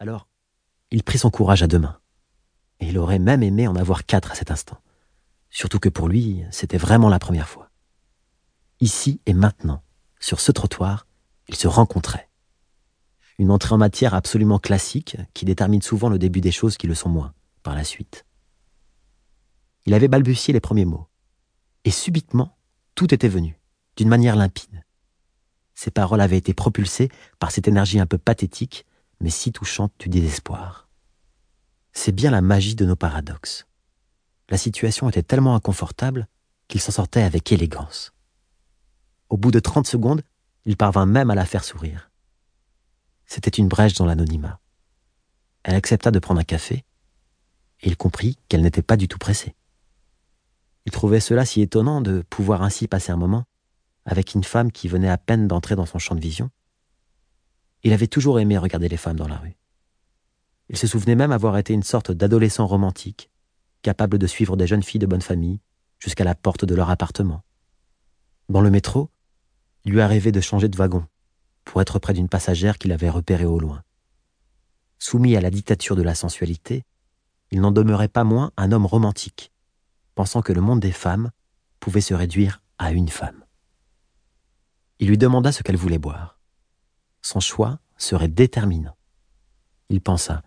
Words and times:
Alors, 0.00 0.28
il 0.90 1.04
prit 1.04 1.18
son 1.18 1.30
courage 1.30 1.62
à 1.62 1.66
deux 1.66 1.78
mains. 1.78 2.00
Et 2.80 2.88
il 2.88 2.98
aurait 2.98 3.18
même 3.18 3.42
aimé 3.42 3.68
en 3.68 3.76
avoir 3.76 4.06
quatre 4.06 4.32
à 4.32 4.34
cet 4.34 4.50
instant. 4.50 4.80
Surtout 5.50 5.78
que 5.78 5.90
pour 5.90 6.08
lui, 6.08 6.42
c'était 6.50 6.78
vraiment 6.78 7.10
la 7.10 7.18
première 7.18 7.48
fois. 7.48 7.70
Ici 8.80 9.20
et 9.26 9.34
maintenant, 9.34 9.82
sur 10.18 10.40
ce 10.40 10.52
trottoir, 10.52 11.06
ils 11.48 11.54
se 11.54 11.68
rencontraient. 11.68 12.30
Une 13.38 13.50
entrée 13.50 13.74
en 13.74 13.78
matière 13.78 14.14
absolument 14.14 14.58
classique 14.58 15.18
qui 15.34 15.44
détermine 15.44 15.82
souvent 15.82 16.08
le 16.08 16.18
début 16.18 16.40
des 16.40 16.50
choses 16.50 16.78
qui 16.78 16.86
le 16.86 16.94
sont 16.94 17.10
moins, 17.10 17.34
par 17.62 17.74
la 17.74 17.84
suite. 17.84 18.24
Il 19.84 19.92
avait 19.92 20.08
balbutié 20.08 20.54
les 20.54 20.60
premiers 20.60 20.86
mots. 20.86 21.08
Et 21.84 21.90
subitement, 21.90 22.56
tout 22.94 23.12
était 23.12 23.28
venu, 23.28 23.60
d'une 23.96 24.08
manière 24.08 24.36
limpide. 24.36 24.82
Ses 25.74 25.90
paroles 25.90 26.20
avaient 26.22 26.38
été 26.38 26.54
propulsées 26.54 27.10
par 27.38 27.50
cette 27.50 27.68
énergie 27.68 28.00
un 28.00 28.06
peu 28.06 28.18
pathétique, 28.18 28.86
mais 29.20 29.30
si 29.30 29.52
touchante 29.52 29.92
du 29.98 30.08
désespoir. 30.08 30.88
C'est 31.92 32.12
bien 32.12 32.30
la 32.30 32.40
magie 32.40 32.74
de 32.74 32.86
nos 32.86 32.96
paradoxes. 32.96 33.66
La 34.48 34.58
situation 34.58 35.08
était 35.08 35.22
tellement 35.22 35.54
inconfortable 35.54 36.26
qu'il 36.68 36.80
s'en 36.80 36.92
sortait 36.92 37.22
avec 37.22 37.52
élégance. 37.52 38.12
Au 39.28 39.36
bout 39.36 39.50
de 39.50 39.60
trente 39.60 39.86
secondes, 39.86 40.22
il 40.64 40.76
parvint 40.76 41.06
même 41.06 41.30
à 41.30 41.34
la 41.34 41.46
faire 41.46 41.64
sourire. 41.64 42.10
C'était 43.26 43.50
une 43.50 43.68
brèche 43.68 43.94
dans 43.94 44.06
l'anonymat. 44.06 44.60
Elle 45.62 45.74
accepta 45.74 46.10
de 46.10 46.18
prendre 46.18 46.40
un 46.40 46.44
café, 46.44 46.84
et 47.80 47.88
il 47.88 47.96
comprit 47.96 48.38
qu'elle 48.48 48.62
n'était 48.62 48.82
pas 48.82 48.96
du 48.96 49.08
tout 49.08 49.18
pressée. 49.18 49.54
Il 50.86 50.92
trouvait 50.92 51.20
cela 51.20 51.44
si 51.44 51.60
étonnant 51.60 52.00
de 52.00 52.22
pouvoir 52.22 52.62
ainsi 52.62 52.88
passer 52.88 53.12
un 53.12 53.16
moment 53.16 53.44
avec 54.04 54.34
une 54.34 54.44
femme 54.44 54.72
qui 54.72 54.88
venait 54.88 55.08
à 55.08 55.18
peine 55.18 55.46
d'entrer 55.46 55.76
dans 55.76 55.86
son 55.86 55.98
champ 55.98 56.14
de 56.14 56.20
vision. 56.20 56.50
Il 57.82 57.92
avait 57.92 58.06
toujours 58.06 58.40
aimé 58.40 58.58
regarder 58.58 58.88
les 58.88 58.96
femmes 58.96 59.16
dans 59.16 59.28
la 59.28 59.38
rue. 59.38 59.56
Il 60.68 60.76
se 60.76 60.86
souvenait 60.86 61.16
même 61.16 61.32
avoir 61.32 61.56
été 61.58 61.72
une 61.72 61.82
sorte 61.82 62.12
d'adolescent 62.12 62.66
romantique, 62.66 63.30
capable 63.82 64.18
de 64.18 64.26
suivre 64.26 64.56
des 64.56 64.66
jeunes 64.66 64.82
filles 64.82 65.00
de 65.00 65.06
bonne 65.06 65.22
famille 65.22 65.60
jusqu'à 65.98 66.24
la 66.24 66.34
porte 66.34 66.64
de 66.64 66.74
leur 66.74 66.90
appartement. 66.90 67.42
Dans 68.48 68.60
le 68.60 68.70
métro, 68.70 69.10
il 69.84 69.92
lui 69.92 70.00
arrivait 70.00 70.32
de 70.32 70.40
changer 70.40 70.68
de 70.68 70.76
wagon 70.76 71.06
pour 71.64 71.80
être 71.80 71.98
près 71.98 72.12
d'une 72.12 72.28
passagère 72.28 72.78
qu'il 72.78 72.92
avait 72.92 73.10
repérée 73.10 73.44
au 73.44 73.58
loin. 73.58 73.82
Soumis 74.98 75.36
à 75.36 75.40
la 75.40 75.50
dictature 75.50 75.96
de 75.96 76.02
la 76.02 76.14
sensualité, 76.14 76.84
il 77.50 77.60
n'en 77.60 77.72
demeurait 77.72 78.08
pas 78.08 78.24
moins 78.24 78.52
un 78.56 78.72
homme 78.72 78.86
romantique, 78.86 79.52
pensant 80.14 80.42
que 80.42 80.52
le 80.52 80.60
monde 80.60 80.80
des 80.80 80.92
femmes 80.92 81.30
pouvait 81.80 82.00
se 82.00 82.14
réduire 82.14 82.62
à 82.78 82.92
une 82.92 83.08
femme. 83.08 83.44
Il 84.98 85.08
lui 85.08 85.18
demanda 85.18 85.52
ce 85.52 85.62
qu'elle 85.62 85.76
voulait 85.76 85.98
boire. 85.98 86.39
Son 87.30 87.38
choix 87.38 87.78
serait 87.96 88.26
déterminant. 88.26 88.96
Il 89.88 90.00
pensa, 90.00 90.42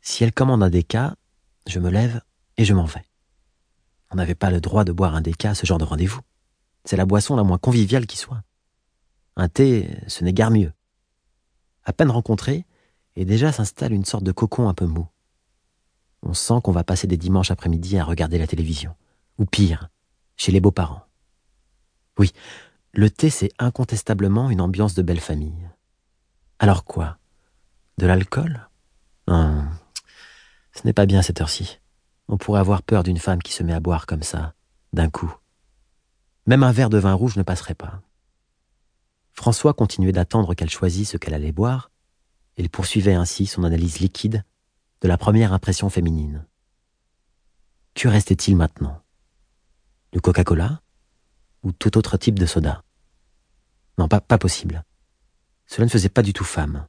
si 0.00 0.24
elle 0.24 0.32
commande 0.32 0.64
un 0.64 0.68
déca, 0.68 1.14
je 1.68 1.78
me 1.78 1.90
lève 1.90 2.20
et 2.56 2.64
je 2.64 2.74
m'en 2.74 2.86
vais. 2.86 3.04
On 4.10 4.16
n'avait 4.16 4.34
pas 4.34 4.50
le 4.50 4.60
droit 4.60 4.82
de 4.82 4.90
boire 4.90 5.14
un 5.14 5.20
déca 5.20 5.50
à 5.50 5.54
ce 5.54 5.64
genre 5.64 5.78
de 5.78 5.84
rendez-vous. 5.84 6.22
C'est 6.84 6.96
la 6.96 7.06
boisson 7.06 7.36
la 7.36 7.44
moins 7.44 7.56
conviviale 7.56 8.08
qui 8.08 8.16
soit. 8.16 8.42
Un 9.36 9.48
thé, 9.48 9.96
ce 10.08 10.24
n'est 10.24 10.32
guère 10.32 10.50
mieux. 10.50 10.72
À 11.84 11.92
peine 11.92 12.10
rencontré, 12.10 12.66
et 13.14 13.24
déjà 13.24 13.52
s'installe 13.52 13.92
une 13.92 14.04
sorte 14.04 14.24
de 14.24 14.32
cocon 14.32 14.68
un 14.68 14.74
peu 14.74 14.86
mou. 14.86 15.06
On 16.24 16.34
sent 16.34 16.62
qu'on 16.64 16.72
va 16.72 16.82
passer 16.82 17.06
des 17.06 17.16
dimanches 17.16 17.52
après-midi 17.52 17.96
à 17.96 18.04
regarder 18.04 18.38
la 18.38 18.48
télévision. 18.48 18.96
Ou 19.38 19.44
pire, 19.44 19.88
chez 20.36 20.50
les 20.50 20.60
beaux-parents. 20.60 21.04
Oui, 22.18 22.32
le 22.92 23.08
thé, 23.08 23.30
c'est 23.30 23.52
incontestablement 23.60 24.50
une 24.50 24.60
ambiance 24.60 24.94
de 24.94 25.02
belle 25.02 25.20
famille. 25.20 25.68
Alors 26.62 26.84
quoi? 26.84 27.18
De 27.98 28.06
l'alcool? 28.06 28.68
Ce 29.26 30.84
n'est 30.84 30.92
pas 30.92 31.06
bien 31.06 31.20
cette 31.20 31.40
heure-ci. 31.40 31.80
On 32.28 32.38
pourrait 32.38 32.60
avoir 32.60 32.84
peur 32.84 33.02
d'une 33.02 33.18
femme 33.18 33.42
qui 33.42 33.52
se 33.52 33.64
met 33.64 33.72
à 33.72 33.80
boire 33.80 34.06
comme 34.06 34.22
ça, 34.22 34.54
d'un 34.92 35.10
coup. 35.10 35.34
Même 36.46 36.62
un 36.62 36.70
verre 36.70 36.88
de 36.88 36.98
vin 36.98 37.14
rouge 37.14 37.34
ne 37.34 37.42
passerait 37.42 37.74
pas. 37.74 38.00
François 39.32 39.74
continuait 39.74 40.12
d'attendre 40.12 40.54
qu'elle 40.54 40.70
choisisse 40.70 41.10
ce 41.10 41.16
qu'elle 41.16 41.34
allait 41.34 41.50
boire, 41.50 41.90
il 42.56 42.70
poursuivait 42.70 43.14
ainsi 43.14 43.46
son 43.46 43.64
analyse 43.64 43.98
liquide 43.98 44.44
de 45.00 45.08
la 45.08 45.18
première 45.18 45.52
impression 45.52 45.90
féminine. 45.90 46.46
Que 47.94 48.06
restait-il 48.06 48.56
maintenant? 48.56 49.02
Du 50.12 50.20
Coca-Cola? 50.20 50.80
Ou 51.64 51.72
tout 51.72 51.98
autre 51.98 52.16
type 52.18 52.38
de 52.38 52.46
soda? 52.46 52.84
Non, 53.98 54.06
pas 54.06 54.20
possible. 54.38 54.84
Cela 55.72 55.86
ne 55.86 55.90
faisait 55.90 56.10
pas 56.10 56.20
du 56.20 56.34
tout 56.34 56.44
femme. 56.44 56.86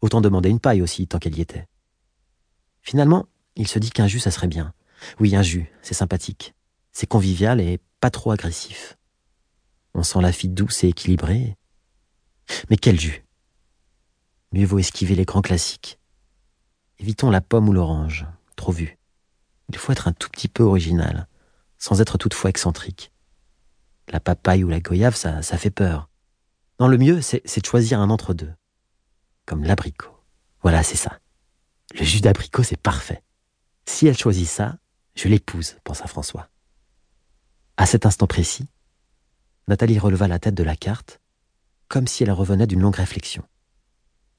Autant 0.00 0.20
demander 0.20 0.48
une 0.48 0.58
paille 0.58 0.82
aussi, 0.82 1.06
tant 1.06 1.20
qu'elle 1.20 1.38
y 1.38 1.40
était. 1.40 1.68
Finalement, 2.82 3.28
il 3.54 3.68
se 3.68 3.78
dit 3.78 3.90
qu'un 3.90 4.08
jus, 4.08 4.18
ça 4.18 4.32
serait 4.32 4.48
bien. 4.48 4.74
Oui, 5.20 5.36
un 5.36 5.42
jus, 5.42 5.70
c'est 5.82 5.94
sympathique. 5.94 6.56
C'est 6.90 7.06
convivial 7.06 7.60
et 7.60 7.78
pas 8.00 8.10
trop 8.10 8.32
agressif. 8.32 8.98
On 9.94 10.02
sent 10.02 10.20
la 10.20 10.32
fille 10.32 10.50
douce 10.50 10.82
et 10.82 10.88
équilibrée. 10.88 11.56
Mais 12.70 12.76
quel 12.76 12.98
jus? 12.98 13.24
Mieux 14.50 14.66
vaut 14.66 14.80
esquiver 14.80 15.14
les 15.14 15.24
grands 15.24 15.40
classiques. 15.40 16.00
Évitons 16.98 17.30
la 17.30 17.40
pomme 17.40 17.68
ou 17.68 17.72
l'orange, 17.72 18.26
trop 18.56 18.72
vu. 18.72 18.98
Il 19.68 19.76
faut 19.78 19.92
être 19.92 20.08
un 20.08 20.12
tout 20.12 20.30
petit 20.30 20.48
peu 20.48 20.64
original, 20.64 21.28
sans 21.78 22.00
être 22.00 22.18
toutefois 22.18 22.50
excentrique. 22.50 23.12
La 24.08 24.18
papaye 24.18 24.64
ou 24.64 24.68
la 24.70 24.80
goyave, 24.80 25.14
ça, 25.14 25.40
ça 25.42 25.56
fait 25.56 25.70
peur. 25.70 26.08
Non, 26.78 26.88
le 26.88 26.98
mieux, 26.98 27.20
c'est 27.22 27.60
de 27.60 27.66
choisir 27.66 28.00
un 28.00 28.10
entre-deux. 28.10 28.52
Comme 29.46 29.64
l'abricot. 29.64 30.10
Voilà, 30.62 30.82
c'est 30.82 30.96
ça. 30.96 31.20
Le 31.98 32.04
jus 32.04 32.20
d'abricot, 32.20 32.62
c'est 32.62 32.80
parfait. 32.80 33.22
Si 33.86 34.06
elle 34.06 34.18
choisit 34.18 34.48
ça, 34.48 34.78
je 35.14 35.28
l'épouse, 35.28 35.76
pensa 35.84 36.06
François. 36.06 36.50
À 37.76 37.86
cet 37.86 38.04
instant 38.04 38.26
précis, 38.26 38.68
Nathalie 39.68 39.98
releva 39.98 40.28
la 40.28 40.38
tête 40.38 40.54
de 40.54 40.62
la 40.62 40.76
carte, 40.76 41.20
comme 41.88 42.06
si 42.06 42.22
elle 42.22 42.32
revenait 42.32 42.66
d'une 42.66 42.80
longue 42.80 42.96
réflexion. 42.96 43.44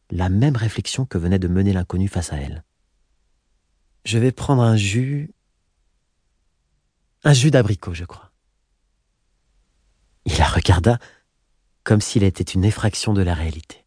La 0.10 0.30
même 0.30 0.56
réflexion 0.56 1.06
que 1.06 1.18
venait 1.18 1.40
de 1.40 1.48
mener 1.48 1.74
l'inconnu 1.74 2.08
face 2.08 2.34
à 2.34 2.38
elle. 2.38 2.64
Je 4.06 4.18
vais 4.20 4.32
prendre 4.32 4.62
un 4.62 4.78
jus. 4.78 5.34
Un 7.24 7.34
jus 7.34 7.52
d'abricot, 7.52 7.94
je 7.94 8.06
crois. 8.06 8.32
Il 10.26 10.38
la 10.38 10.48
regarda 10.48 11.00
comme 11.88 12.02
s'il 12.02 12.24
était 12.24 12.44
une 12.44 12.66
effraction 12.66 13.14
de 13.14 13.22
la 13.22 13.34
réalité. 13.34 13.86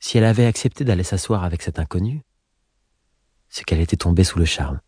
Si 0.00 0.18
elle 0.18 0.24
avait 0.24 0.46
accepté 0.46 0.82
d'aller 0.84 1.04
s'asseoir 1.04 1.44
avec 1.44 1.62
cet 1.62 1.78
inconnu, 1.78 2.22
c'est 3.48 3.62
qu'elle 3.62 3.78
était 3.78 3.96
tombée 3.96 4.24
sous 4.24 4.40
le 4.40 4.46
charme. 4.46 4.80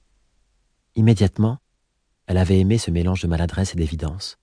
Immédiatement, 0.96 1.58
elle 2.26 2.38
avait 2.38 2.58
aimé 2.58 2.78
ce 2.78 2.90
mélange 2.90 3.22
de 3.22 3.28
maladresse 3.28 3.74
et 3.74 3.76
d'évidence, 3.76 4.38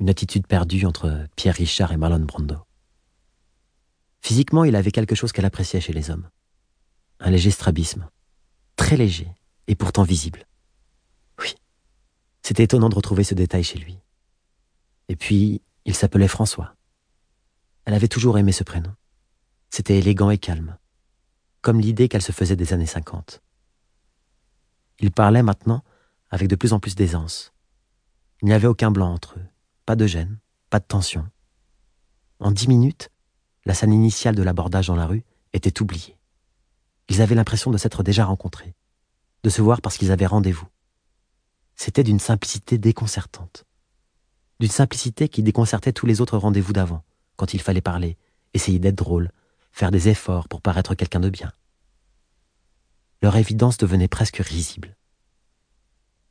une 0.00 0.10
attitude 0.10 0.48
perdue 0.48 0.84
entre 0.84 1.28
Pierre 1.36 1.54
Richard 1.54 1.92
et 1.92 1.96
Marlon 1.96 2.24
Brando. 2.24 2.66
Physiquement, 4.20 4.64
il 4.64 4.74
avait 4.74 4.90
quelque 4.90 5.14
chose 5.14 5.30
qu'elle 5.30 5.44
appréciait 5.44 5.80
chez 5.80 5.92
les 5.92 6.10
hommes. 6.10 6.28
Un 7.20 7.30
léger 7.30 7.52
strabisme, 7.52 8.10
très 8.74 8.96
léger 8.96 9.28
et 9.68 9.76
pourtant 9.76 10.02
visible. 10.02 10.44
Oui, 11.38 11.54
c'était 12.42 12.64
étonnant 12.64 12.88
de 12.88 12.96
retrouver 12.96 13.22
ce 13.22 13.34
détail 13.34 13.62
chez 13.62 13.78
lui. 13.78 13.96
Et 15.08 15.14
puis, 15.14 15.62
il 15.84 15.94
s'appelait 15.94 16.28
François. 16.28 16.74
Elle 17.84 17.94
avait 17.94 18.08
toujours 18.08 18.38
aimé 18.38 18.52
ce 18.52 18.64
prénom. 18.64 18.94
C'était 19.70 19.98
élégant 19.98 20.30
et 20.30 20.38
calme, 20.38 20.78
comme 21.60 21.80
l'idée 21.80 22.08
qu'elle 22.08 22.22
se 22.22 22.32
faisait 22.32 22.56
des 22.56 22.72
années 22.72 22.86
cinquante. 22.86 23.42
Il 24.98 25.10
parlait 25.10 25.42
maintenant 25.42 25.82
avec 26.30 26.48
de 26.48 26.56
plus 26.56 26.72
en 26.72 26.80
plus 26.80 26.94
d'aisance. 26.94 27.52
Il 28.40 28.46
n'y 28.46 28.54
avait 28.54 28.68
aucun 28.68 28.90
blanc 28.90 29.12
entre 29.12 29.38
eux, 29.38 29.46
pas 29.84 29.96
de 29.96 30.06
gêne, 30.06 30.38
pas 30.70 30.78
de 30.78 30.84
tension. 30.84 31.28
En 32.38 32.50
dix 32.50 32.68
minutes, 32.68 33.10
la 33.64 33.74
scène 33.74 33.92
initiale 33.92 34.34
de 34.34 34.42
l'abordage 34.42 34.86
dans 34.86 34.96
la 34.96 35.06
rue 35.06 35.24
était 35.52 35.80
oubliée. 35.80 36.18
Ils 37.08 37.22
avaient 37.22 37.34
l'impression 37.34 37.70
de 37.70 37.78
s'être 37.78 38.02
déjà 38.02 38.24
rencontrés, 38.24 38.74
de 39.42 39.50
se 39.50 39.62
voir 39.62 39.80
parce 39.80 39.98
qu'ils 39.98 40.12
avaient 40.12 40.26
rendez-vous. 40.26 40.66
C'était 41.76 42.04
d'une 42.04 42.20
simplicité 42.20 42.78
déconcertante. 42.78 43.64
D'une 44.60 44.70
simplicité 44.70 45.28
qui 45.28 45.42
déconcertait 45.42 45.92
tous 45.92 46.06
les 46.06 46.20
autres 46.20 46.38
rendez-vous 46.38 46.72
d'avant, 46.72 47.04
quand 47.36 47.54
il 47.54 47.60
fallait 47.60 47.80
parler, 47.80 48.16
essayer 48.54 48.78
d'être 48.78 48.94
drôle, 48.94 49.30
faire 49.72 49.90
des 49.90 50.08
efforts 50.08 50.48
pour 50.48 50.60
paraître 50.62 50.94
quelqu'un 50.94 51.20
de 51.20 51.30
bien. 51.30 51.52
Leur 53.22 53.36
évidence 53.36 53.78
devenait 53.78 54.08
presque 54.08 54.36
risible. 54.36 54.96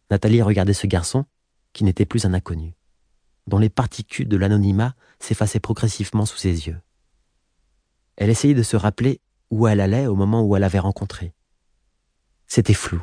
Nathalie 0.09 0.41
regardait 0.41 0.73
ce 0.73 0.87
garçon 0.87 1.25
qui 1.73 1.83
n'était 1.83 2.05
plus 2.05 2.25
un 2.25 2.33
inconnu, 2.33 2.75
dont 3.47 3.57
les 3.57 3.69
particules 3.69 4.29
de 4.29 4.37
l'anonymat 4.37 4.95
s'effaçaient 5.19 5.59
progressivement 5.59 6.25
sous 6.25 6.37
ses 6.37 6.67
yeux. 6.67 6.79
Elle 8.15 8.29
essayait 8.29 8.53
de 8.53 8.63
se 8.63 8.77
rappeler 8.77 9.21
où 9.49 9.67
elle 9.67 9.81
allait 9.81 10.07
au 10.07 10.15
moment 10.15 10.43
où 10.43 10.55
elle 10.55 10.63
avait 10.63 10.79
rencontré. 10.79 11.33
C'était 12.47 12.73
flou. 12.73 13.01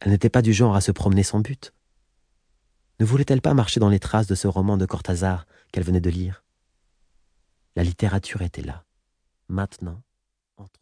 Elle 0.00 0.10
n'était 0.10 0.30
pas 0.30 0.42
du 0.42 0.52
genre 0.52 0.74
à 0.74 0.80
se 0.80 0.92
promener 0.92 1.22
sans 1.22 1.40
but. 1.40 1.72
Ne 3.00 3.06
voulait-elle 3.06 3.40
pas 3.40 3.54
marcher 3.54 3.80
dans 3.80 3.88
les 3.88 3.98
traces 3.98 4.26
de 4.26 4.34
ce 4.34 4.46
roman 4.46 4.76
de 4.76 4.84
Cortázar 4.84 5.46
qu'elle 5.72 5.84
venait 5.84 6.02
de 6.02 6.10
lire? 6.10 6.44
La 7.74 7.82
littérature 7.82 8.42
était 8.42 8.60
là, 8.60 8.84
maintenant, 9.48 10.02
entre 10.58 10.78